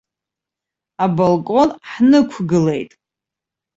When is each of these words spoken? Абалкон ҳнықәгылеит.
Абалкон 1.03 1.69
ҳнықәгылеит. 1.89 2.91